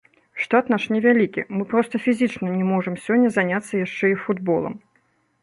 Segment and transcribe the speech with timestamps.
[0.43, 4.73] Штат наш невялікі, мы проста фізічна не можам сёння заняцца яшчэ і футболам.